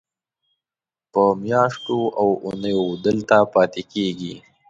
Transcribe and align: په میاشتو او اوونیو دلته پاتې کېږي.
په 1.11 1.23
میاشتو 1.43 1.97
او 2.19 2.29
اوونیو 2.45 2.83
دلته 3.05 3.37
پاتې 3.53 3.81
کېږي. 3.93 4.35